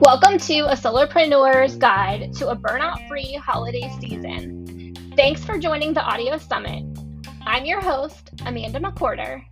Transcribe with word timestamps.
Welcome 0.00 0.38
to 0.38 0.60
a 0.60 0.74
Solopreneur's 0.74 1.76
Guide 1.76 2.32
to 2.36 2.48
a 2.48 2.56
Burnout 2.56 3.06
Free 3.08 3.34
Holiday 3.34 3.92
Season. 4.00 4.94
Thanks 5.14 5.44
for 5.44 5.58
joining 5.58 5.92
the 5.92 6.00
Audio 6.00 6.38
Summit. 6.38 6.84
I'm 7.42 7.66
your 7.66 7.82
host, 7.82 8.30
Amanda 8.46 8.80
McWhorter. 8.80 9.44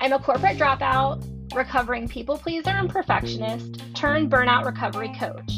I'm 0.00 0.14
a 0.14 0.18
corporate 0.18 0.56
dropout, 0.56 1.54
recovering 1.54 2.08
people 2.08 2.38
pleaser 2.38 2.70
and 2.70 2.88
perfectionist, 2.88 3.82
turned 3.94 4.30
burnout 4.30 4.64
recovery 4.64 5.14
coach. 5.18 5.52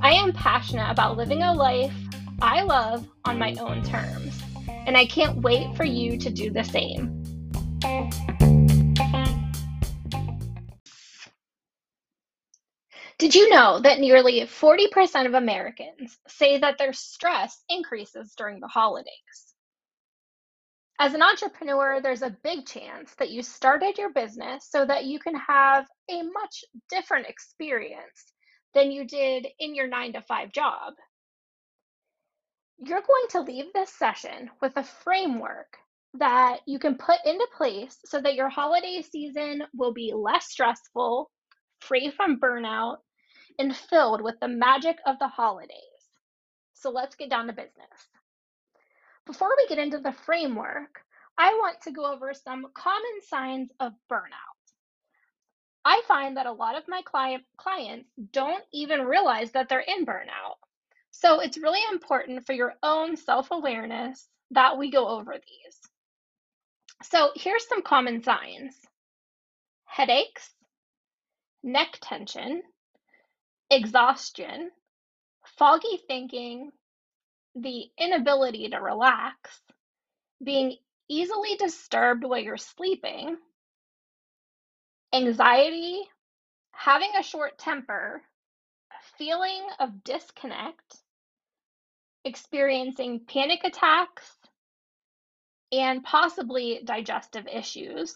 I 0.00 0.14
am 0.14 0.32
passionate 0.32 0.90
about 0.90 1.18
living 1.18 1.42
a 1.42 1.52
life 1.52 1.92
I 2.40 2.62
love 2.62 3.06
on 3.26 3.38
my 3.38 3.54
own 3.60 3.82
terms, 3.82 4.40
and 4.68 4.96
I 4.96 5.04
can't 5.04 5.42
wait 5.42 5.76
for 5.76 5.84
you 5.84 6.16
to 6.16 6.30
do 6.30 6.50
the 6.50 6.64
same. 6.64 7.22
Did 13.18 13.34
you 13.34 13.48
know 13.48 13.80
that 13.80 13.98
nearly 13.98 14.40
40% 14.42 15.26
of 15.26 15.34
Americans 15.34 16.18
say 16.28 16.58
that 16.58 16.76
their 16.78 16.92
stress 16.92 17.64
increases 17.70 18.34
during 18.36 18.60
the 18.60 18.68
holidays? 18.68 19.54
As 20.98 21.14
an 21.14 21.22
entrepreneur, 21.22 22.00
there's 22.00 22.22
a 22.22 22.36
big 22.42 22.66
chance 22.66 23.14
that 23.18 23.30
you 23.30 23.42
started 23.42 23.96
your 23.96 24.12
business 24.12 24.66
so 24.70 24.84
that 24.84 25.04
you 25.04 25.18
can 25.18 25.34
have 25.34 25.86
a 26.10 26.22
much 26.22 26.64
different 26.90 27.26
experience 27.26 28.32
than 28.74 28.90
you 28.90 29.06
did 29.06 29.46
in 29.58 29.74
your 29.74 29.86
nine 29.88 30.12
to 30.12 30.22
five 30.22 30.52
job. 30.52 30.94
You're 32.78 33.00
going 33.00 33.26
to 33.30 33.40
leave 33.40 33.72
this 33.72 33.92
session 33.94 34.50
with 34.60 34.72
a 34.76 34.84
framework 34.84 35.78
that 36.18 36.60
you 36.66 36.78
can 36.78 36.96
put 36.96 37.18
into 37.24 37.46
place 37.56 37.96
so 38.04 38.20
that 38.20 38.34
your 38.34 38.50
holiday 38.50 39.02
season 39.02 39.62
will 39.74 39.92
be 39.92 40.12
less 40.14 40.50
stressful, 40.50 41.30
free 41.80 42.10
from 42.10 42.40
burnout, 42.40 42.98
and 43.58 43.74
filled 43.74 44.22
with 44.22 44.38
the 44.40 44.48
magic 44.48 44.98
of 45.06 45.18
the 45.18 45.28
holidays. 45.28 45.76
So 46.74 46.90
let's 46.90 47.16
get 47.16 47.30
down 47.30 47.46
to 47.46 47.52
business. 47.52 48.08
Before 49.26 49.50
we 49.56 49.66
get 49.68 49.78
into 49.78 49.98
the 49.98 50.12
framework, 50.12 51.00
I 51.38 51.50
want 51.54 51.80
to 51.82 51.90
go 51.90 52.12
over 52.12 52.32
some 52.32 52.66
common 52.74 53.20
signs 53.26 53.70
of 53.80 53.92
burnout. 54.10 54.56
I 55.84 56.02
find 56.08 56.36
that 56.36 56.46
a 56.46 56.52
lot 56.52 56.76
of 56.76 56.84
my 56.88 57.02
client, 57.02 57.44
clients 57.56 58.10
don't 58.32 58.64
even 58.72 59.02
realize 59.02 59.52
that 59.52 59.68
they're 59.68 59.80
in 59.80 60.04
burnout. 60.04 60.56
So 61.12 61.40
it's 61.40 61.58
really 61.58 61.80
important 61.92 62.44
for 62.46 62.52
your 62.52 62.74
own 62.82 63.16
self 63.16 63.50
awareness 63.50 64.28
that 64.50 64.78
we 64.78 64.90
go 64.90 65.08
over 65.08 65.32
these. 65.32 65.80
So 67.04 67.30
here's 67.36 67.68
some 67.68 67.82
common 67.82 68.22
signs 68.22 68.74
headaches, 69.86 70.50
neck 71.66 71.98
tension, 72.00 72.62
exhaustion, 73.70 74.70
foggy 75.58 76.00
thinking, 76.08 76.70
the 77.56 77.86
inability 77.98 78.68
to 78.68 78.78
relax, 78.78 79.60
being 80.42 80.76
easily 81.08 81.56
disturbed 81.56 82.24
while 82.24 82.40
you're 82.40 82.56
sleeping, 82.56 83.36
anxiety, 85.12 86.02
having 86.72 87.10
a 87.18 87.22
short 87.22 87.58
temper, 87.58 88.22
feeling 89.18 89.66
of 89.80 90.04
disconnect, 90.04 90.98
experiencing 92.24 93.20
panic 93.26 93.60
attacks, 93.64 94.36
and 95.72 96.04
possibly 96.04 96.80
digestive 96.84 97.46
issues. 97.52 98.14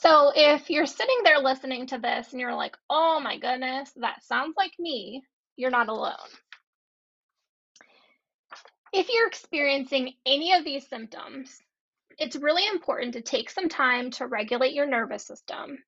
So, 0.00 0.32
if 0.34 0.70
you're 0.70 0.86
sitting 0.86 1.18
there 1.22 1.38
listening 1.38 1.86
to 1.86 1.98
this 1.98 2.32
and 2.32 2.40
you're 2.40 2.54
like, 2.54 2.76
oh 2.90 3.20
my 3.20 3.38
goodness, 3.38 3.92
that 3.96 4.24
sounds 4.24 4.54
like 4.56 4.72
me, 4.78 5.22
you're 5.56 5.70
not 5.70 5.88
alone. 5.88 6.16
If 8.92 9.08
you're 9.08 9.28
experiencing 9.28 10.14
any 10.26 10.52
of 10.52 10.64
these 10.64 10.88
symptoms, 10.88 11.56
it's 12.18 12.34
really 12.34 12.66
important 12.66 13.14
to 13.14 13.22
take 13.22 13.48
some 13.48 13.68
time 13.68 14.10
to 14.12 14.26
regulate 14.26 14.74
your 14.74 14.84
nervous 14.86 15.24
system. 15.24 15.78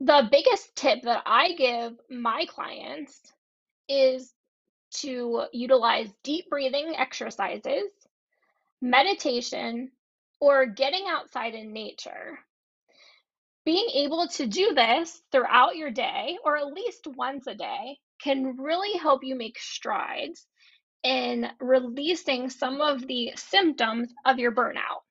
The 0.00 0.26
biggest 0.30 0.74
tip 0.74 1.02
that 1.02 1.22
I 1.26 1.52
give 1.52 1.92
my 2.10 2.46
clients 2.48 3.20
is 3.90 4.32
to 5.02 5.44
utilize 5.52 6.08
deep 6.24 6.48
breathing 6.48 6.94
exercises, 6.96 7.90
meditation, 8.80 9.92
or 10.40 10.64
getting 10.64 11.04
outside 11.08 11.54
in 11.54 11.74
nature. 11.74 12.38
Being 13.66 13.88
able 13.94 14.28
to 14.28 14.46
do 14.46 14.72
this 14.74 15.20
throughout 15.32 15.76
your 15.76 15.90
day, 15.90 16.38
or 16.44 16.56
at 16.56 16.72
least 16.72 17.06
once 17.06 17.48
a 17.48 17.54
day, 17.54 17.98
can 18.22 18.56
really 18.56 18.96
help 18.98 19.24
you 19.24 19.34
make 19.34 19.58
strides 19.58 20.46
in 21.02 21.48
releasing 21.60 22.48
some 22.48 22.80
of 22.80 23.06
the 23.06 23.32
symptoms 23.36 24.14
of 24.24 24.38
your 24.38 24.52
burnout. 24.52 25.02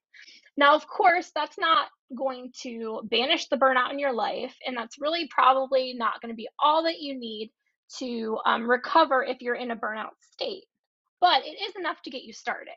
Now, 0.57 0.75
of 0.75 0.87
course, 0.87 1.31
that's 1.35 1.59
not 1.59 1.89
going 2.17 2.53
to 2.61 3.01
banish 3.03 3.49
the 3.49 3.57
burnout 3.57 3.91
in 3.91 3.99
your 3.99 4.13
life, 4.13 4.55
and 4.65 4.77
that's 4.77 5.01
really 5.01 5.27
probably 5.27 5.93
not 5.93 6.21
going 6.21 6.31
to 6.31 6.35
be 6.35 6.47
all 6.57 6.83
that 6.83 7.01
you 7.01 7.19
need 7.19 7.51
to 7.97 8.37
um, 8.45 8.69
recover 8.69 9.21
if 9.21 9.41
you're 9.41 9.55
in 9.55 9.71
a 9.71 9.75
burnout 9.75 10.15
state, 10.31 10.63
but 11.19 11.45
it 11.45 11.57
is 11.61 11.75
enough 11.77 12.01
to 12.03 12.09
get 12.09 12.23
you 12.23 12.31
started. 12.31 12.73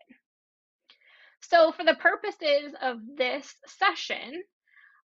So, 1.43 1.71
for 1.71 1.85
the 1.85 1.95
purposes 1.95 2.75
of 2.83 2.99
this 3.17 3.55
session, 3.79 4.43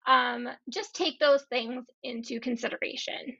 um, 0.06 0.48
just 0.68 0.94
take 0.94 1.18
those 1.18 1.42
things 1.44 1.84
into 2.02 2.40
consideration. 2.40 3.36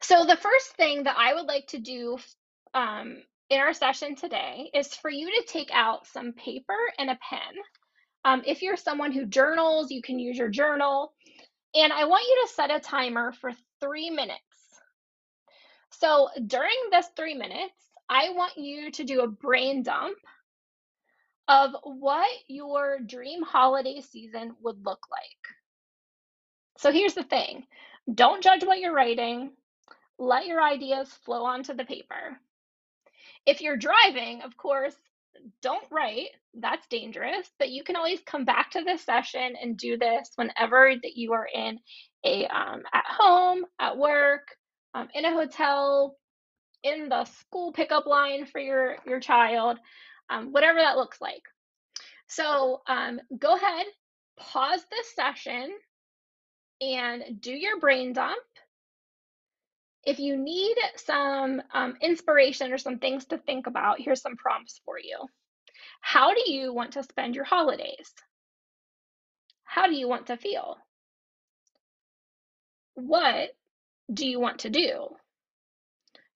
So, 0.00 0.24
the 0.24 0.36
first 0.36 0.76
thing 0.76 1.04
that 1.04 1.16
I 1.18 1.34
would 1.34 1.46
like 1.46 1.66
to 1.68 1.78
do 1.78 2.18
um, 2.74 3.22
in 3.50 3.60
our 3.60 3.74
session 3.74 4.16
today 4.16 4.70
is 4.74 4.94
for 4.94 5.10
you 5.10 5.26
to 5.30 5.46
take 5.46 5.70
out 5.72 6.06
some 6.06 6.32
paper 6.32 6.76
and 6.98 7.10
a 7.10 7.18
pen. 7.28 7.54
Um, 8.24 8.42
if 8.46 8.62
you're 8.62 8.76
someone 8.76 9.12
who 9.12 9.26
journals, 9.26 9.90
you 9.90 10.02
can 10.02 10.18
use 10.18 10.36
your 10.36 10.48
journal. 10.48 11.12
And 11.74 11.92
I 11.92 12.04
want 12.04 12.24
you 12.28 12.46
to 12.46 12.52
set 12.52 12.70
a 12.70 12.80
timer 12.80 13.32
for 13.32 13.52
three 13.80 14.10
minutes. 14.10 14.40
So 15.90 16.28
during 16.46 16.76
this 16.90 17.06
three 17.16 17.34
minutes, 17.34 17.74
I 18.08 18.30
want 18.30 18.56
you 18.56 18.90
to 18.92 19.04
do 19.04 19.20
a 19.20 19.28
brain 19.28 19.82
dump 19.82 20.16
of 21.48 21.74
what 21.84 22.30
your 22.48 22.98
dream 23.00 23.42
holiday 23.42 24.00
season 24.00 24.54
would 24.62 24.84
look 24.84 25.06
like. 25.10 25.56
So 26.78 26.90
here's 26.90 27.14
the 27.14 27.24
thing 27.24 27.64
don't 28.12 28.42
judge 28.42 28.64
what 28.64 28.80
you're 28.80 28.94
writing, 28.94 29.52
let 30.18 30.46
your 30.46 30.62
ideas 30.62 31.08
flow 31.24 31.44
onto 31.44 31.74
the 31.74 31.84
paper. 31.84 32.38
If 33.46 33.60
you're 33.60 33.76
driving, 33.76 34.42
of 34.42 34.56
course, 34.56 34.94
don't 35.62 35.84
write. 35.90 36.28
That's 36.54 36.86
dangerous, 36.88 37.48
but 37.58 37.70
you 37.70 37.82
can 37.82 37.96
always 37.96 38.20
come 38.26 38.44
back 38.44 38.70
to 38.72 38.82
this 38.84 39.02
session 39.02 39.54
and 39.60 39.76
do 39.76 39.96
this 39.96 40.30
whenever 40.36 40.94
that 41.02 41.16
you 41.16 41.32
are 41.32 41.48
in 41.52 41.78
a 42.24 42.46
um, 42.46 42.82
at 42.92 43.04
home, 43.06 43.64
at 43.80 43.96
work, 43.96 44.46
um, 44.94 45.08
in 45.14 45.24
a 45.24 45.32
hotel, 45.32 46.16
in 46.82 47.08
the 47.08 47.24
school 47.24 47.72
pickup 47.72 48.06
line 48.06 48.46
for 48.46 48.60
your 48.60 48.96
your 49.06 49.20
child, 49.20 49.78
um, 50.32 50.52
whatever 50.52 50.78
that 50.78 50.96
looks 50.96 51.20
like. 51.20 51.42
So 52.28 52.80
um, 52.86 53.20
go 53.38 53.54
ahead, 53.54 53.86
pause 54.38 54.84
this 54.90 55.14
session, 55.14 55.70
and 56.80 57.40
do 57.40 57.52
your 57.52 57.78
brain 57.78 58.12
dump 58.12 58.42
if 60.04 60.18
you 60.18 60.36
need 60.36 60.76
some 60.96 61.62
um, 61.72 61.96
inspiration 62.00 62.72
or 62.72 62.78
some 62.78 62.98
things 62.98 63.26
to 63.26 63.38
think 63.38 63.66
about, 63.66 64.00
here's 64.00 64.20
some 64.20 64.36
prompts 64.36 64.80
for 64.84 64.98
you. 64.98 65.16
How 66.00 66.34
do 66.34 66.50
you 66.50 66.72
want 66.72 66.92
to 66.92 67.02
spend 67.02 67.34
your 67.34 67.44
holidays? 67.44 68.12
How 69.64 69.86
do 69.86 69.94
you 69.94 70.08
want 70.08 70.26
to 70.26 70.36
feel? 70.36 70.76
What 72.94 73.50
do 74.12 74.26
you 74.26 74.40
want 74.40 74.60
to 74.60 74.70
do? 74.70 75.08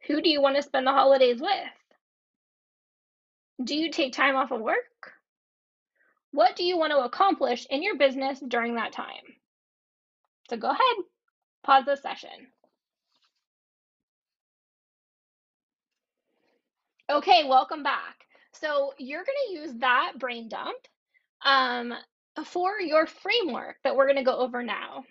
Who 0.06 0.22
do 0.22 0.30
you 0.30 0.40
want 0.40 0.56
to 0.56 0.62
spend 0.62 0.86
the 0.86 0.92
holidays 0.92 1.40
with? 1.40 1.50
Do 3.62 3.74
you 3.74 3.90
take 3.90 4.12
time 4.12 4.36
off 4.36 4.50
of 4.50 4.60
work? 4.60 5.14
What 6.32 6.56
do 6.56 6.64
you 6.64 6.76
want 6.76 6.92
to 6.92 6.98
accomplish 6.98 7.66
in 7.70 7.82
your 7.82 7.96
business 7.96 8.38
during 8.46 8.74
that 8.74 8.92
time? 8.92 9.24
So 10.50 10.56
go 10.56 10.68
ahead, 10.68 11.04
pause 11.62 11.84
the 11.86 11.96
session. 11.96 12.48
Okay, 17.10 17.44
welcome 17.48 17.82
back. 17.82 18.26
So 18.52 18.92
you're 18.98 19.24
going 19.24 19.36
to 19.48 19.54
use 19.54 19.74
that 19.80 20.12
brain 20.18 20.48
dump 20.48 20.76
um, 21.44 21.94
for 22.44 22.80
your 22.80 23.06
framework 23.06 23.76
that 23.84 23.96
we're 23.96 24.06
going 24.06 24.16
to 24.16 24.22
go 24.22 24.36
over 24.36 24.62
now. 24.62 25.04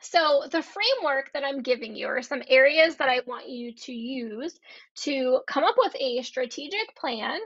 So 0.00 0.44
the 0.50 0.62
framework 0.62 1.32
that 1.32 1.44
I'm 1.44 1.62
giving 1.62 1.96
you 1.96 2.06
are 2.06 2.22
some 2.22 2.42
areas 2.48 2.96
that 2.96 3.08
I 3.08 3.20
want 3.26 3.48
you 3.48 3.72
to 3.72 3.92
use 3.92 4.58
to 4.98 5.40
come 5.48 5.64
up 5.64 5.74
with 5.76 5.94
a 5.98 6.22
strategic 6.22 6.94
plan 6.96 7.40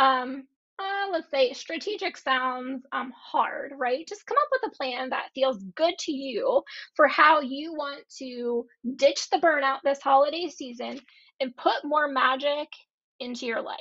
um, 0.00 0.46
uh, 0.78 1.12
let's 1.12 1.30
say 1.30 1.52
strategic 1.52 2.16
sounds 2.16 2.86
um, 2.92 3.12
hard, 3.14 3.72
right? 3.76 4.08
Just 4.08 4.24
come 4.24 4.38
up 4.40 4.48
with 4.50 4.72
a 4.72 4.76
plan 4.76 5.10
that 5.10 5.30
feels 5.34 5.62
good 5.76 5.94
to 6.00 6.12
you 6.12 6.62
for 6.96 7.06
how 7.06 7.40
you 7.40 7.74
want 7.74 8.02
to 8.18 8.66
ditch 8.96 9.28
the 9.30 9.38
burnout 9.38 9.80
this 9.84 10.00
holiday 10.00 10.48
season 10.48 10.98
and 11.38 11.56
put 11.56 11.84
more 11.84 12.08
magic 12.08 12.68
into 13.20 13.44
your 13.44 13.60
life. 13.60 13.76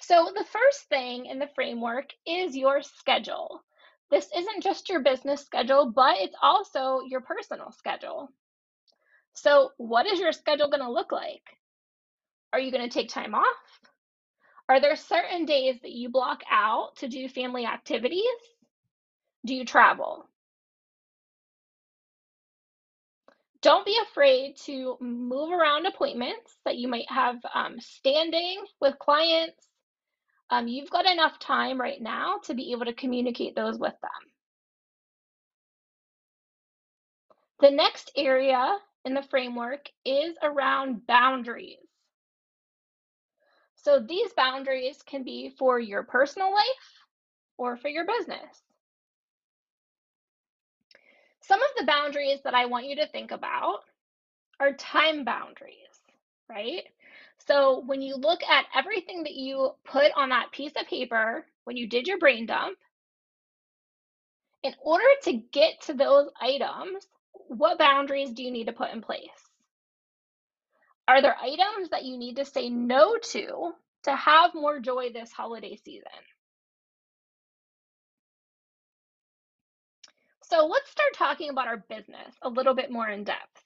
So, 0.00 0.30
the 0.34 0.44
first 0.44 0.88
thing 0.88 1.26
in 1.26 1.38
the 1.38 1.48
framework 1.54 2.06
is 2.26 2.56
your 2.56 2.82
schedule. 2.82 3.62
This 4.10 4.28
isn't 4.36 4.62
just 4.62 4.88
your 4.88 5.00
business 5.00 5.42
schedule, 5.44 5.92
but 5.94 6.16
it's 6.18 6.36
also 6.42 7.00
your 7.08 7.20
personal 7.20 7.70
schedule. 7.72 8.28
So, 9.34 9.72
what 9.76 10.06
is 10.06 10.20
your 10.20 10.32
schedule 10.32 10.68
going 10.70 10.82
to 10.82 10.90
look 10.90 11.12
like? 11.12 11.42
Are 12.52 12.60
you 12.60 12.70
going 12.70 12.88
to 12.88 12.92
take 12.92 13.08
time 13.10 13.34
off? 13.34 13.93
Are 14.68 14.80
there 14.80 14.96
certain 14.96 15.44
days 15.44 15.76
that 15.82 15.92
you 15.92 16.08
block 16.08 16.42
out 16.50 16.96
to 16.96 17.08
do 17.08 17.28
family 17.28 17.66
activities? 17.66 18.22
Do 19.44 19.54
you 19.54 19.64
travel? 19.64 20.26
Don't 23.60 23.86
be 23.86 23.98
afraid 24.10 24.56
to 24.66 24.96
move 25.00 25.50
around 25.50 25.86
appointments 25.86 26.56
that 26.64 26.76
you 26.76 26.88
might 26.88 27.10
have 27.10 27.36
um, 27.54 27.80
standing 27.80 28.62
with 28.80 28.98
clients. 28.98 29.66
Um, 30.50 30.68
you've 30.68 30.90
got 30.90 31.10
enough 31.10 31.38
time 31.38 31.80
right 31.80 32.00
now 32.00 32.38
to 32.44 32.54
be 32.54 32.72
able 32.72 32.84
to 32.86 32.92
communicate 32.94 33.54
those 33.54 33.78
with 33.78 33.94
them. 34.02 34.10
The 37.60 37.70
next 37.70 38.12
area 38.16 38.76
in 39.04 39.14
the 39.14 39.22
framework 39.22 39.88
is 40.04 40.34
around 40.42 41.06
boundaries. 41.06 41.78
So 43.84 44.00
these 44.00 44.32
boundaries 44.32 45.02
can 45.02 45.24
be 45.24 45.50
for 45.58 45.78
your 45.78 46.04
personal 46.04 46.50
life 46.50 47.04
or 47.58 47.76
for 47.76 47.88
your 47.88 48.06
business. 48.06 48.62
Some 51.42 51.60
of 51.60 51.68
the 51.76 51.84
boundaries 51.84 52.40
that 52.44 52.54
I 52.54 52.64
want 52.64 52.86
you 52.86 52.96
to 52.96 53.06
think 53.06 53.30
about 53.30 53.80
are 54.58 54.72
time 54.72 55.24
boundaries, 55.24 56.00
right? 56.48 56.84
So 57.46 57.82
when 57.84 58.00
you 58.00 58.16
look 58.16 58.42
at 58.44 58.64
everything 58.74 59.24
that 59.24 59.34
you 59.34 59.72
put 59.84 60.12
on 60.16 60.30
that 60.30 60.50
piece 60.50 60.72
of 60.80 60.86
paper 60.86 61.44
when 61.64 61.76
you 61.76 61.86
did 61.86 62.06
your 62.06 62.18
brain 62.18 62.46
dump, 62.46 62.78
in 64.62 64.74
order 64.82 65.04
to 65.24 65.32
get 65.52 65.82
to 65.82 65.92
those 65.92 66.30
items, 66.40 67.06
what 67.48 67.78
boundaries 67.78 68.32
do 68.32 68.42
you 68.42 68.50
need 68.50 68.68
to 68.68 68.72
put 68.72 68.92
in 68.92 69.02
place? 69.02 69.28
Are 71.06 71.20
there 71.20 71.36
items 71.38 71.90
that 71.90 72.04
you 72.04 72.16
need 72.16 72.36
to 72.36 72.44
say 72.44 72.70
no 72.70 73.16
to 73.16 73.72
to 74.04 74.16
have 74.16 74.54
more 74.54 74.80
joy 74.80 75.10
this 75.12 75.32
holiday 75.32 75.76
season? 75.84 76.10
So 80.44 80.66
let's 80.66 80.90
start 80.90 81.14
talking 81.14 81.50
about 81.50 81.68
our 81.68 81.84
business 81.88 82.34
a 82.42 82.48
little 82.48 82.74
bit 82.74 82.90
more 82.90 83.08
in 83.08 83.24
depth. 83.24 83.62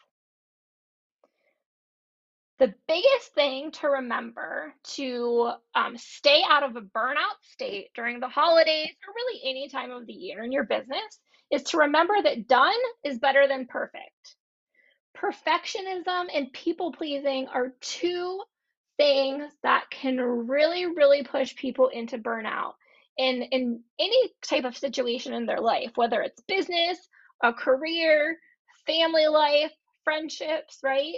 The 2.58 2.74
biggest 2.88 3.34
thing 3.34 3.70
to 3.72 3.88
remember 3.88 4.74
to 4.94 5.52
um, 5.76 5.96
stay 5.96 6.42
out 6.48 6.64
of 6.64 6.74
a 6.76 6.80
burnout 6.80 7.38
state 7.42 7.90
during 7.94 8.18
the 8.18 8.28
holidays 8.28 8.96
or 9.06 9.14
really 9.14 9.40
any 9.44 9.68
time 9.68 9.92
of 9.92 10.06
the 10.06 10.12
year 10.12 10.42
in 10.42 10.50
your 10.50 10.64
business 10.64 11.20
is 11.52 11.62
to 11.64 11.78
remember 11.78 12.14
that 12.20 12.48
done 12.48 12.72
is 13.04 13.18
better 13.18 13.46
than 13.46 13.66
perfect. 13.66 14.36
Perfectionism 15.20 16.26
and 16.32 16.52
people 16.52 16.92
pleasing 16.92 17.48
are 17.48 17.74
two 17.80 18.40
things 18.96 19.52
that 19.62 19.84
can 19.90 20.18
really, 20.18 20.86
really 20.86 21.22
push 21.22 21.54
people 21.56 21.88
into 21.88 22.18
burnout 22.18 22.72
in, 23.16 23.42
in 23.42 23.82
any 23.98 24.32
type 24.42 24.64
of 24.64 24.76
situation 24.76 25.34
in 25.34 25.46
their 25.46 25.60
life, 25.60 25.90
whether 25.96 26.20
it's 26.22 26.40
business, 26.42 26.98
a 27.42 27.52
career, 27.52 28.38
family 28.86 29.26
life, 29.26 29.72
friendships, 30.04 30.78
right? 30.82 31.14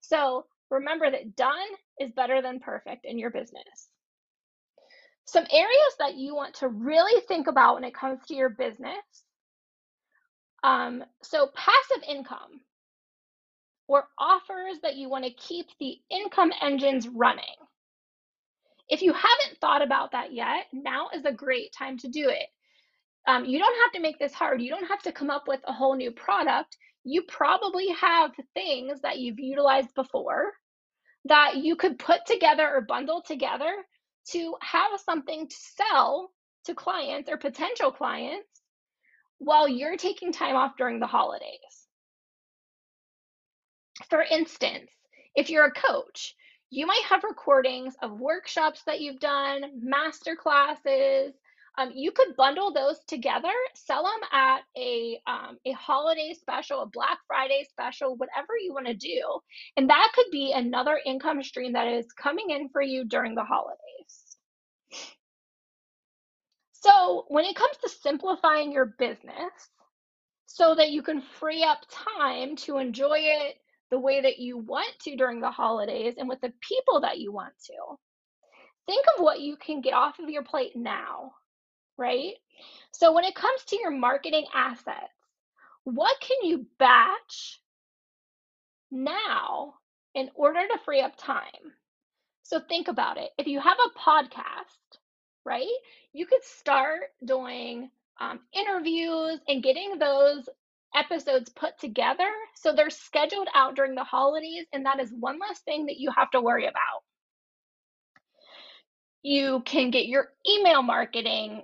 So 0.00 0.46
remember 0.70 1.10
that 1.10 1.36
done 1.36 1.54
is 2.00 2.12
better 2.12 2.42
than 2.42 2.60
perfect 2.60 3.04
in 3.04 3.18
your 3.18 3.30
business. 3.30 3.88
Some 5.26 5.46
areas 5.52 5.94
that 5.98 6.16
you 6.16 6.34
want 6.34 6.54
to 6.56 6.68
really 6.68 7.20
think 7.28 7.46
about 7.46 7.74
when 7.74 7.84
it 7.84 7.94
comes 7.94 8.20
to 8.26 8.34
your 8.34 8.50
business 8.50 8.96
um, 10.62 11.04
so, 11.22 11.48
passive 11.54 12.04
income 12.08 12.60
or 13.92 14.08
offers 14.18 14.78
that 14.82 14.96
you 14.96 15.10
want 15.10 15.22
to 15.22 15.30
keep 15.32 15.66
the 15.78 15.96
income 16.10 16.50
engines 16.62 17.06
running. 17.06 17.44
If 18.88 19.02
you 19.02 19.12
haven't 19.12 19.58
thought 19.60 19.82
about 19.82 20.12
that 20.12 20.32
yet, 20.32 20.64
now 20.72 21.10
is 21.14 21.26
a 21.26 21.32
great 21.32 21.74
time 21.76 21.98
to 21.98 22.08
do 22.08 22.30
it. 22.30 22.46
Um, 23.28 23.44
you 23.44 23.58
don't 23.58 23.82
have 23.82 23.92
to 23.92 24.00
make 24.00 24.18
this 24.18 24.32
hard. 24.32 24.62
You 24.62 24.70
don't 24.70 24.88
have 24.88 25.02
to 25.02 25.12
come 25.12 25.28
up 25.28 25.44
with 25.46 25.60
a 25.66 25.74
whole 25.74 25.94
new 25.94 26.10
product. 26.10 26.74
You 27.04 27.22
probably 27.28 27.88
have 28.00 28.30
things 28.54 29.02
that 29.02 29.18
you've 29.18 29.38
utilized 29.38 29.94
before 29.94 30.52
that 31.26 31.58
you 31.58 31.76
could 31.76 31.98
put 31.98 32.24
together 32.26 32.66
or 32.66 32.80
bundle 32.80 33.20
together 33.20 33.72
to 34.30 34.56
have 34.62 34.92
something 35.04 35.48
to 35.48 35.56
sell 35.76 36.30
to 36.64 36.74
clients 36.74 37.28
or 37.28 37.36
potential 37.36 37.92
clients 37.92 38.48
while 39.36 39.68
you're 39.68 39.98
taking 39.98 40.32
time 40.32 40.56
off 40.56 40.78
during 40.78 40.98
the 40.98 41.06
holidays. 41.06 41.82
For 44.08 44.22
instance, 44.22 44.90
if 45.34 45.50
you're 45.50 45.66
a 45.66 45.72
coach, 45.72 46.34
you 46.70 46.86
might 46.86 47.04
have 47.08 47.24
recordings 47.24 47.94
of 48.02 48.18
workshops 48.18 48.82
that 48.86 49.00
you've 49.00 49.20
done, 49.20 49.62
master 49.82 50.36
classes. 50.36 51.34
Um, 51.78 51.90
you 51.94 52.12
could 52.12 52.36
bundle 52.36 52.72
those 52.72 53.00
together, 53.06 53.52
sell 53.74 54.04
them 54.04 54.28
at 54.32 54.60
a 54.76 55.20
um, 55.26 55.58
a 55.66 55.72
holiday 55.72 56.34
special, 56.38 56.82
a 56.82 56.86
Black 56.86 57.18
Friday 57.26 57.66
special, 57.70 58.16
whatever 58.16 58.48
you 58.60 58.74
want 58.74 58.86
to 58.86 58.94
do, 58.94 59.22
and 59.76 59.88
that 59.88 60.12
could 60.14 60.26
be 60.30 60.52
another 60.52 61.00
income 61.06 61.42
stream 61.42 61.72
that 61.72 61.88
is 61.88 62.06
coming 62.12 62.50
in 62.50 62.68
for 62.70 62.82
you 62.82 63.04
during 63.06 63.34
the 63.34 63.44
holidays. 63.44 64.36
So, 66.72 67.24
when 67.28 67.44
it 67.46 67.56
comes 67.56 67.76
to 67.78 67.88
simplifying 67.88 68.72
your 68.72 68.94
business 68.98 69.70
so 70.46 70.74
that 70.74 70.90
you 70.90 71.02
can 71.02 71.22
free 71.22 71.62
up 71.62 71.78
time 71.90 72.56
to 72.56 72.78
enjoy 72.78 73.18
it 73.18 73.56
the 73.92 74.00
way 74.00 74.22
that 74.22 74.38
you 74.38 74.56
want 74.56 74.90
to 75.02 75.16
during 75.16 75.40
the 75.40 75.50
holidays 75.50 76.14
and 76.18 76.28
with 76.28 76.40
the 76.40 76.52
people 76.66 77.02
that 77.02 77.18
you 77.20 77.30
want 77.30 77.52
to, 77.66 77.74
think 78.86 79.04
of 79.16 79.22
what 79.22 79.40
you 79.40 79.56
can 79.56 79.82
get 79.82 79.92
off 79.92 80.18
of 80.18 80.30
your 80.30 80.42
plate 80.42 80.74
now, 80.74 81.32
right? 81.98 82.34
So, 82.92 83.12
when 83.12 83.24
it 83.24 83.34
comes 83.34 83.62
to 83.66 83.76
your 83.76 83.90
marketing 83.90 84.46
assets, 84.54 84.96
what 85.84 86.16
can 86.20 86.48
you 86.48 86.66
batch 86.78 87.60
now 88.90 89.74
in 90.14 90.30
order 90.34 90.66
to 90.66 90.78
free 90.86 91.02
up 91.02 91.12
time? 91.18 91.44
So, 92.44 92.60
think 92.60 92.88
about 92.88 93.18
it. 93.18 93.30
If 93.36 93.46
you 93.46 93.60
have 93.60 93.76
a 93.78 93.98
podcast, 93.98 94.98
right? 95.44 95.66
You 96.14 96.26
could 96.26 96.42
start 96.44 97.02
doing 97.24 97.90
um, 98.20 98.40
interviews 98.54 99.40
and 99.48 99.62
getting 99.62 99.98
those 99.98 100.48
episodes 100.94 101.50
put 101.50 101.78
together 101.78 102.28
so 102.54 102.72
they're 102.72 102.90
scheduled 102.90 103.48
out 103.54 103.76
during 103.76 103.94
the 103.94 104.04
holidays, 104.04 104.66
and 104.72 104.86
that 104.86 105.00
is 105.00 105.12
one 105.18 105.38
less 105.38 105.60
thing 105.60 105.86
that 105.86 105.98
you 105.98 106.10
have 106.16 106.30
to 106.30 106.40
worry 106.40 106.66
about. 106.66 107.02
You 109.22 109.62
can 109.64 109.90
get 109.90 110.06
your 110.06 110.28
email 110.48 110.82
marketing 110.82 111.62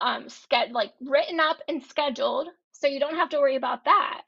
um, 0.00 0.28
ske- 0.28 0.72
like 0.72 0.92
written 1.00 1.40
up 1.40 1.58
and 1.68 1.82
scheduled, 1.82 2.48
so 2.72 2.86
you 2.86 3.00
don't 3.00 3.16
have 3.16 3.30
to 3.30 3.38
worry 3.38 3.56
about 3.56 3.84
that. 3.84 4.22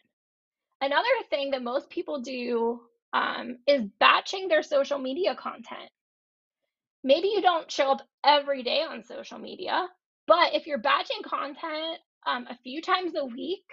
Another 0.80 1.08
thing 1.30 1.50
that 1.52 1.62
most 1.62 1.90
people 1.90 2.20
do 2.20 2.80
um, 3.12 3.58
is 3.66 3.82
batching 4.00 4.48
their 4.48 4.62
social 4.62 4.98
media 4.98 5.34
content. 5.34 5.90
Maybe 7.02 7.28
you 7.28 7.42
don't 7.42 7.70
show 7.70 7.92
up 7.92 8.02
every 8.24 8.62
day 8.62 8.82
on 8.88 9.04
social 9.04 9.38
media, 9.38 9.86
but 10.26 10.54
if 10.54 10.66
you're 10.66 10.78
batching 10.78 11.22
content 11.24 11.98
um, 12.26 12.46
a 12.48 12.58
few 12.62 12.82
times 12.82 13.12
a 13.16 13.24
week, 13.24 13.64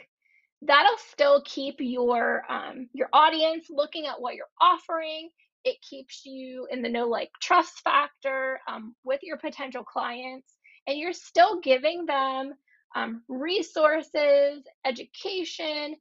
that'll 0.62 0.98
still 0.98 1.41
keep 1.46 1.75
your 1.80 2.44
um, 2.50 2.88
your 2.94 3.10
audience 3.13 3.68
looking 3.70 4.08
at 4.08 4.20
what 4.20 4.36
you're 4.36 4.46
offering. 4.62 5.30
It 5.63 5.77
keeps 5.88 6.25
you 6.25 6.68
in 6.72 6.82
the 6.82 6.89
know 6.89 7.08
like 7.08 7.30
trust 7.41 7.82
factor 7.84 8.60
um, 8.68 8.96
with 9.03 9.22
your 9.24 9.38
potential 9.38 9.84
clients, 9.84 10.56
and 10.88 10.98
you're 10.98 11.13
still 11.13 11.60
giving 11.62 12.06
them 12.06 12.53
um, 12.96 13.24
resources, 13.27 14.63
education, 14.86 15.96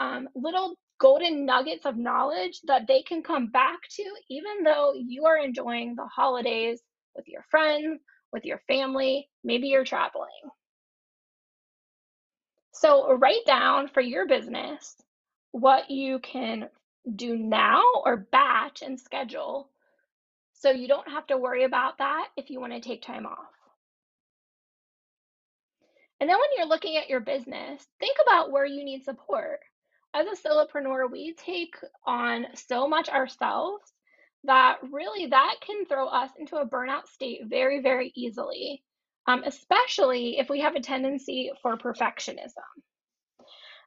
um, 0.00 0.28
little 0.34 0.76
golden 1.00 1.44
nuggets 1.44 1.86
of 1.86 1.96
knowledge 1.96 2.60
that 2.66 2.86
they 2.86 3.02
can 3.02 3.22
come 3.22 3.48
back 3.48 3.80
to, 3.90 4.04
even 4.30 4.62
though 4.64 4.92
you 4.94 5.24
are 5.26 5.38
enjoying 5.38 5.94
the 5.96 6.06
holidays 6.14 6.80
with 7.16 7.26
your 7.28 7.44
friends, 7.50 8.00
with 8.32 8.44
your 8.44 8.60
family, 8.66 9.28
maybe 9.42 9.68
you're 9.68 9.84
traveling. 9.84 10.28
So, 12.74 13.14
write 13.14 13.46
down 13.46 13.88
for 13.88 14.02
your 14.02 14.28
business 14.28 14.96
what 15.52 15.90
you 15.90 16.20
can 16.20 16.70
do 17.16 17.36
now 17.38 17.82
or 18.04 18.18
batch 18.32 18.82
and 18.82 19.00
schedule 19.00 19.68
So 20.54 20.70
you 20.70 20.88
don't 20.88 21.08
have 21.10 21.26
to 21.28 21.38
worry 21.38 21.64
about 21.64 21.98
that 21.98 22.28
if 22.36 22.50
you 22.50 22.60
want 22.60 22.74
to 22.74 22.80
take 22.80 23.02
time 23.02 23.26
off. 23.26 23.38
And 26.20 26.30
then 26.30 26.36
when 26.38 26.50
you're 26.56 26.68
looking 26.68 26.96
at 26.96 27.08
your 27.10 27.20
business, 27.20 27.86
think 28.00 28.18
about 28.26 28.52
where 28.52 28.66
you 28.66 28.84
need 28.84 29.04
support. 29.04 29.60
As 30.14 30.26
a 30.26 30.48
solopreneur, 30.48 31.10
we 31.10 31.34
take 31.34 31.76
on 32.06 32.46
so 32.54 32.88
much 32.88 33.08
ourselves 33.08 33.84
that 34.44 34.78
really 34.92 35.28
that 35.28 35.56
can 35.66 35.86
throw 35.86 36.08
us 36.08 36.30
into 36.38 36.56
a 36.56 36.66
burnout 36.68 37.08
state 37.08 37.42
very, 37.46 37.80
very 37.82 38.12
easily, 38.16 38.84
um, 39.26 39.42
especially 39.44 40.38
if 40.38 40.48
we 40.48 40.60
have 40.60 40.74
a 40.74 40.80
tendency 40.80 41.50
for 41.62 41.76
perfectionism. 41.76 42.64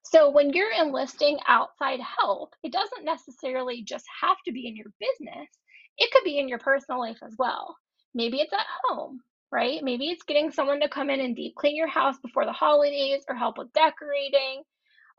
So 0.03 0.29
when 0.29 0.51
you're 0.51 0.72
enlisting 0.72 1.38
outside 1.48 2.00
help, 2.00 2.56
it 2.63 2.72
doesn't 2.72 3.03
necessarily 3.06 3.84
just 3.84 4.06
have 4.22 4.38
to 4.46 4.53
be 4.53 4.67
in 4.67 4.75
your 4.75 4.91
business. 5.00 5.50
It 5.98 6.12
could 6.12 6.24
be 6.24 6.39
in 6.39 6.48
your 6.48 6.60
personal 6.60 7.00
life 7.01 7.17
as 7.24 7.36
well. 7.38 7.75
Maybe 8.13 8.38
it's 8.39 8.53
at 8.53 8.65
home, 8.86 9.20
right? 9.51 9.84
Maybe 9.84 10.06
it's 10.06 10.24
getting 10.24 10.51
someone 10.51 10.79
to 10.79 10.89
come 10.89 11.10
in 11.10 11.20
and 11.20 11.36
deep 11.36 11.56
clean 11.56 11.75
your 11.75 11.89
house 11.89 12.15
before 12.24 12.46
the 12.46 12.53
holidays 12.53 13.24
or 13.27 13.36
help 13.36 13.58
with 13.58 13.74
decorating. 13.74 14.63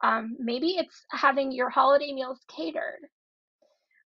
Um, 0.03 0.37
maybe 0.39 0.71
it's 0.71 1.05
having 1.11 1.53
your 1.53 1.69
holiday 1.69 2.13
meals 2.13 2.41
catered. 2.49 3.01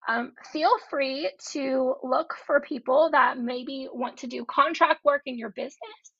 Um, 0.08 0.32
feel 0.52 0.72
free 0.88 1.30
to 1.52 1.94
look 2.02 2.34
for 2.46 2.60
people 2.60 3.10
that 3.12 3.38
maybe 3.38 3.88
want 3.92 4.18
to 4.18 4.26
do 4.26 4.44
contract 4.44 5.04
work 5.04 5.22
in 5.26 5.38
your 5.38 5.50
business. 5.50 6.12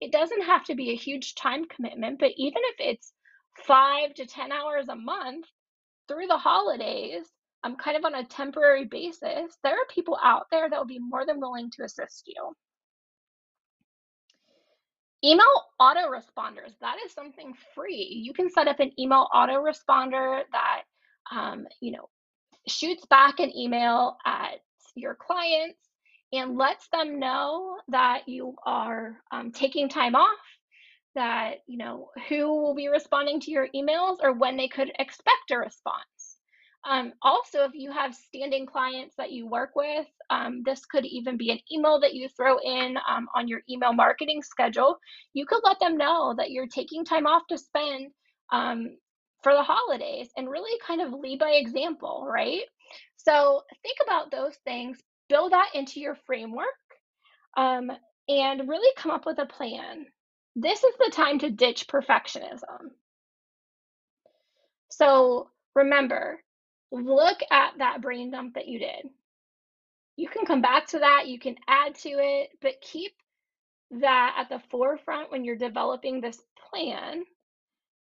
It 0.00 0.12
doesn't 0.12 0.42
have 0.42 0.64
to 0.64 0.74
be 0.74 0.90
a 0.90 0.96
huge 0.96 1.34
time 1.34 1.64
commitment, 1.66 2.18
but 2.18 2.32
even 2.36 2.62
if 2.64 2.76
it's 2.78 3.12
five 3.66 4.14
to 4.14 4.26
10 4.26 4.52
hours 4.52 4.88
a 4.88 4.96
month 4.96 5.46
through 6.08 6.26
the 6.28 6.38
holidays, 6.38 7.26
um, 7.64 7.76
kind 7.76 7.96
of 7.96 8.04
on 8.04 8.14
a 8.14 8.24
temporary 8.24 8.84
basis, 8.86 9.56
there 9.62 9.74
are 9.74 9.86
people 9.94 10.18
out 10.22 10.46
there 10.50 10.68
that 10.68 10.78
will 10.78 10.86
be 10.86 10.98
more 11.00 11.26
than 11.26 11.40
willing 11.40 11.70
to 11.72 11.84
assist 11.84 12.24
you. 12.26 12.54
Email 15.24 15.46
autoresponders, 15.80 16.78
that 16.80 16.96
is 17.04 17.12
something 17.12 17.54
free. 17.74 18.22
You 18.24 18.32
can 18.34 18.50
set 18.50 18.68
up 18.68 18.80
an 18.80 18.92
email 18.98 19.28
autoresponder 19.34 20.42
that, 20.52 20.82
um, 21.32 21.66
you 21.80 21.92
know, 21.92 22.08
shoots 22.68 23.04
back 23.06 23.40
an 23.40 23.56
email 23.56 24.16
at 24.26 24.60
your 24.94 25.14
clients 25.14 25.78
and 26.32 26.56
lets 26.56 26.88
them 26.88 27.18
know 27.18 27.76
that 27.88 28.28
you 28.28 28.54
are 28.64 29.16
um, 29.32 29.52
taking 29.52 29.88
time 29.88 30.14
off 30.14 30.38
that 31.14 31.56
you 31.66 31.78
know 31.78 32.10
who 32.28 32.62
will 32.62 32.74
be 32.74 32.88
responding 32.88 33.40
to 33.40 33.50
your 33.50 33.68
emails 33.74 34.18
or 34.22 34.32
when 34.32 34.56
they 34.56 34.68
could 34.68 34.90
expect 34.98 35.50
a 35.50 35.58
response. 35.58 36.36
Um, 36.88 37.12
also 37.22 37.64
if 37.64 37.72
you 37.74 37.90
have 37.90 38.14
standing 38.14 38.66
clients 38.66 39.16
that 39.16 39.32
you 39.32 39.48
work 39.48 39.70
with 39.74 40.06
um, 40.30 40.62
this 40.64 40.84
could 40.86 41.04
even 41.06 41.36
be 41.36 41.50
an 41.50 41.58
email 41.72 42.00
that 42.00 42.14
you 42.14 42.28
throw 42.28 42.58
in 42.58 42.96
um, 43.08 43.28
on 43.34 43.48
your 43.48 43.60
email 43.70 43.92
marketing 43.92 44.42
schedule. 44.42 44.98
You 45.34 45.46
could 45.46 45.62
let 45.64 45.80
them 45.80 45.96
know 45.96 46.34
that 46.38 46.50
you're 46.50 46.68
taking 46.68 47.04
time 47.04 47.26
off 47.26 47.42
to 47.48 47.58
spend 47.58 48.12
um, 48.52 48.96
for 49.46 49.52
the 49.54 49.62
holidays 49.62 50.28
and 50.36 50.50
really 50.50 50.76
kind 50.84 51.00
of 51.00 51.12
lead 51.12 51.38
by 51.38 51.50
example 51.50 52.26
right 52.28 52.62
so 53.16 53.62
think 53.82 53.98
about 54.04 54.32
those 54.32 54.56
things 54.64 54.98
build 55.28 55.52
that 55.52 55.68
into 55.74 56.00
your 56.00 56.16
framework 56.26 56.66
um, 57.56 57.90
and 58.28 58.68
really 58.68 58.92
come 58.96 59.12
up 59.12 59.24
with 59.24 59.38
a 59.38 59.46
plan 59.46 60.06
this 60.56 60.82
is 60.82 60.94
the 60.98 61.12
time 61.14 61.38
to 61.40 61.50
ditch 61.50 61.86
perfectionism. 61.86 62.90
So 64.90 65.50
remember, 65.74 66.40
look 66.90 67.38
at 67.50 67.74
that 67.76 68.00
brain 68.00 68.30
dump 68.30 68.54
that 68.54 68.66
you 68.66 68.78
did. 68.78 69.10
You 70.16 70.28
can 70.28 70.46
come 70.46 70.62
back 70.62 70.86
to 70.88 71.00
that, 71.00 71.28
you 71.28 71.38
can 71.38 71.56
add 71.68 71.94
to 71.96 72.08
it, 72.08 72.48
but 72.62 72.80
keep 72.80 73.12
that 73.90 74.36
at 74.38 74.48
the 74.48 74.66
forefront 74.70 75.30
when 75.30 75.44
you're 75.44 75.56
developing 75.56 76.22
this 76.22 76.40
plan. 76.70 77.24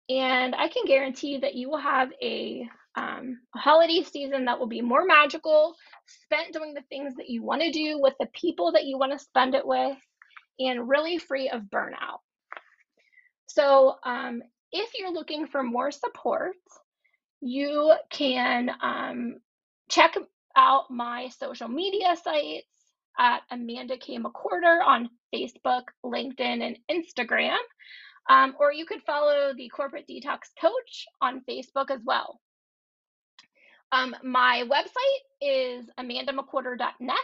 And 0.09 0.53
I 0.55 0.67
can 0.67 0.85
guarantee 0.85 1.37
that 1.39 1.55
you 1.55 1.69
will 1.69 1.79
have 1.79 2.11
a, 2.21 2.67
um, 2.95 3.39
a 3.55 3.59
holiday 3.59 4.03
season 4.03 4.45
that 4.45 4.59
will 4.59 4.67
be 4.67 4.81
more 4.81 5.05
magical, 5.05 5.75
spent 6.05 6.53
doing 6.53 6.73
the 6.73 6.83
things 6.89 7.15
that 7.15 7.29
you 7.29 7.43
want 7.43 7.61
to 7.61 7.71
do 7.71 7.99
with 7.99 8.13
the 8.19 8.27
people 8.33 8.73
that 8.73 8.85
you 8.85 8.97
want 8.97 9.13
to 9.13 9.19
spend 9.19 9.55
it 9.55 9.65
with, 9.65 9.97
and 10.59 10.87
really 10.89 11.17
free 11.17 11.49
of 11.49 11.61
burnout. 11.63 12.19
So 13.47 13.95
um, 14.03 14.41
if 14.71 14.91
you're 14.97 15.13
looking 15.13 15.47
for 15.47 15.63
more 15.63 15.91
support, 15.91 16.55
you 17.41 17.93
can 18.09 18.71
um, 18.81 19.35
check 19.89 20.15
out 20.55 20.89
my 20.89 21.29
social 21.29 21.67
media 21.67 22.15
sites 22.21 22.67
at 23.19 23.41
Amanda 23.51 23.97
K. 23.97 24.17
McWhorter 24.17 24.83
on 24.85 25.09
Facebook, 25.33 25.83
LinkedIn, 26.05 26.61
and 26.61 26.77
Instagram. 26.89 27.57
Um, 28.29 28.55
or 28.59 28.71
you 28.71 28.85
could 28.85 29.01
follow 29.03 29.53
the 29.55 29.69
Corporate 29.69 30.07
Detox 30.07 30.39
Coach 30.59 31.05
on 31.21 31.41
Facebook 31.49 31.91
as 31.91 31.99
well. 32.05 32.39
Um, 33.91 34.15
my 34.23 34.63
website 34.67 35.23
is 35.39 35.85
amandamcwhorter.net, 35.99 37.17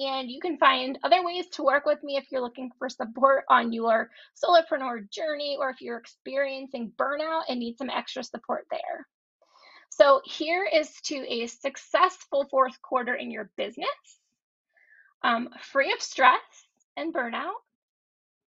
and 0.00 0.30
you 0.30 0.40
can 0.40 0.58
find 0.58 0.98
other 1.04 1.24
ways 1.24 1.46
to 1.52 1.62
work 1.62 1.86
with 1.86 2.02
me 2.02 2.16
if 2.16 2.26
you're 2.30 2.40
looking 2.40 2.70
for 2.76 2.88
support 2.88 3.44
on 3.48 3.72
your 3.72 4.10
solopreneur 4.42 5.08
journey 5.10 5.56
or 5.60 5.70
if 5.70 5.80
you're 5.80 5.98
experiencing 5.98 6.92
burnout 6.98 7.42
and 7.48 7.60
need 7.60 7.78
some 7.78 7.90
extra 7.90 8.24
support 8.24 8.66
there. 8.70 9.06
So, 9.90 10.20
here 10.24 10.64
is 10.64 10.92
to 11.04 11.24
a 11.28 11.46
successful 11.46 12.46
fourth 12.50 12.80
quarter 12.82 13.14
in 13.14 13.30
your 13.30 13.50
business, 13.56 13.88
um, 15.22 15.48
free 15.60 15.92
of 15.92 16.00
stress 16.00 16.40
and 16.96 17.14
burnout, 17.14 17.54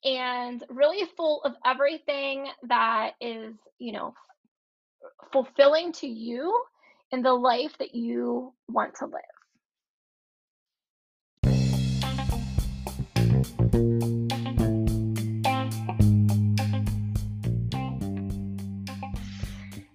and 0.03 0.63
really 0.69 1.05
full 1.17 1.41
of 1.43 1.53
everything 1.65 2.47
that 2.67 3.11
is, 3.19 3.53
you 3.79 3.91
know, 3.91 4.13
fulfilling 5.31 5.91
to 5.93 6.07
you 6.07 6.61
in 7.11 7.21
the 7.21 7.33
life 7.33 7.77
that 7.79 7.95
you 7.95 8.53
want 8.67 8.95
to 8.95 9.05
live. 9.05 9.21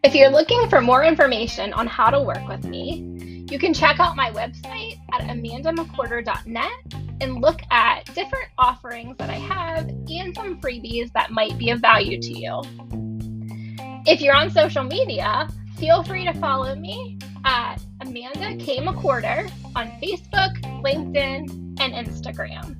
If 0.02 0.14
you're 0.14 0.30
looking 0.30 0.68
for 0.68 0.80
more 0.80 1.02
information 1.02 1.73
on 1.73 1.87
how 1.87 2.11
to 2.11 2.20
work 2.20 2.46
with 2.46 2.64
me, 2.64 3.44
you 3.50 3.58
can 3.58 3.73
check 3.73 3.99
out 4.00 4.16
my 4.16 4.30
website 4.30 5.00
at 5.12 5.23
amandamcwhorter.net 5.23 7.03
and 7.25 7.40
look 7.40 7.62
at 7.71 8.04
different 8.14 8.49
offerings 8.59 9.16
that 9.16 9.31
I 9.31 9.35
have 9.35 9.88
and 9.88 10.35
some 10.37 10.61
freebies 10.61 11.11
that 11.14 11.31
might 11.31 11.57
be 11.57 11.71
of 11.71 11.81
value 11.81 12.21
to 12.21 12.38
you. 12.38 12.62
If 14.07 14.21
you're 14.21 14.37
on 14.37 14.50
social 14.50 14.85
media, 14.85 15.49
feel 15.78 16.02
free 16.02 16.26
to 16.26 16.35
follow 16.35 16.75
me 16.75 17.19
at 17.47 17.83
Amanda 18.02 18.62
K. 18.62 18.78
McWhorter 18.78 19.50
on 19.75 19.88
Facebook, 20.02 20.61
LinkedIn, 20.83 21.81
and 21.81 21.95
Instagram. 21.95 22.76